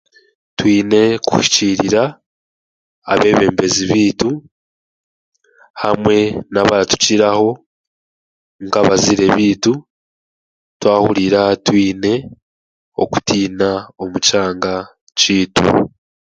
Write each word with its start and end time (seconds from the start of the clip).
Twine 0.57 1.01
kuhikiirira 1.27 2.03
abeebembezi 3.13 3.83
baitu 3.91 4.29
hamwe 5.83 6.17
n'abaratukiraho 6.51 7.49
nk'abazaire 8.65 9.25
baitu 9.35 9.73
twahurira 10.79 11.41
twine 11.65 12.13
okutiina 13.03 13.69
omu 14.01 14.17
kyanga 14.25 14.73
kyaitu. 15.17 15.65